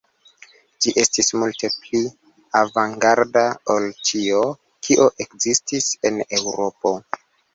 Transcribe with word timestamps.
Ĝi 0.83 0.91
estis 1.01 1.27
multe 1.41 1.69
pli 1.83 1.99
avangarda 2.61 3.43
ol 3.75 3.85
ĉio, 4.09 4.41
kio 4.87 5.05
ekzistis 5.27 5.91
en 6.11 6.21
Eŭropo. 6.41 6.97